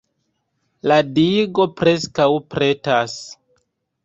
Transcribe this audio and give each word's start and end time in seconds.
La 0.91 0.97
digo 1.19 1.67
preskaŭ 1.83 2.27
pretas. 2.55 3.15